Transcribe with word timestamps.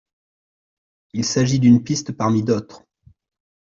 Il 1.13 1.23
s’agit 1.23 1.59
d’une 1.59 1.83
piste 1.83 2.11
parmi 2.11 2.41
d’autres. 2.41 2.85